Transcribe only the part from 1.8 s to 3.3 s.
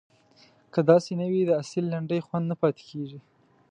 لنډۍ خوند نه پاتې کیږي.